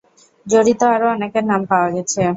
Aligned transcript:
জড়িত 0.45 0.81
আরও 0.93 1.07
অনেকের 1.09 1.45
নাম 1.45 1.61
পাওয়া 1.69 1.89
গেছে। 1.95 2.21